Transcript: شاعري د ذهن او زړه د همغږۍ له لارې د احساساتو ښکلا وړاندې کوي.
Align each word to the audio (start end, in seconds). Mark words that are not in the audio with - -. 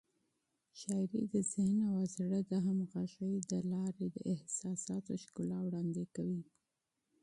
شاعري 0.79 1.23
د 1.33 1.35
ذهن 1.51 1.77
او 1.91 1.97
زړه 2.15 2.39
د 2.51 2.53
همغږۍ 2.65 3.35
له 3.51 3.59
لارې 3.71 4.05
د 4.11 4.17
احساساتو 4.33 5.11
ښکلا 5.23 5.59
وړاندې 5.63 6.03
کوي. 6.15 6.43